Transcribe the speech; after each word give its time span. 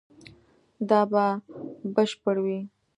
دا 0.89 1.01
به 1.11 1.25
بشپړ 1.93 2.35
وي 2.45 2.59